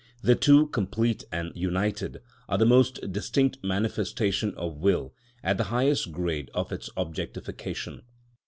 [0.23, 6.11] The two, complete and united, are the most distinct manifestation of will at the highest
[6.11, 8.01] grade of its objectification.